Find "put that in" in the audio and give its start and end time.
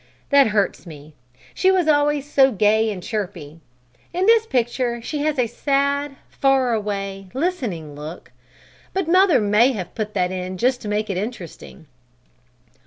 9.93-10.57